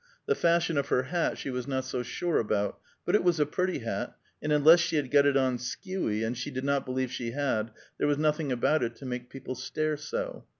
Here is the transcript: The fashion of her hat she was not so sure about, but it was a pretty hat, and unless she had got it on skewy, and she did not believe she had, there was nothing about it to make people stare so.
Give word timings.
The 0.25 0.33
fashion 0.33 0.79
of 0.79 0.87
her 0.87 1.03
hat 1.03 1.37
she 1.37 1.51
was 1.51 1.67
not 1.67 1.85
so 1.85 2.01
sure 2.01 2.39
about, 2.39 2.79
but 3.05 3.13
it 3.13 3.23
was 3.23 3.39
a 3.39 3.45
pretty 3.45 3.77
hat, 3.81 4.17
and 4.41 4.51
unless 4.51 4.79
she 4.79 4.95
had 4.95 5.11
got 5.11 5.27
it 5.27 5.37
on 5.37 5.59
skewy, 5.59 6.23
and 6.25 6.35
she 6.35 6.49
did 6.49 6.63
not 6.63 6.87
believe 6.87 7.11
she 7.11 7.33
had, 7.33 7.69
there 7.99 8.07
was 8.07 8.17
nothing 8.17 8.51
about 8.51 8.81
it 8.81 8.95
to 8.95 9.05
make 9.05 9.29
people 9.29 9.53
stare 9.53 9.97
so. 9.97 10.45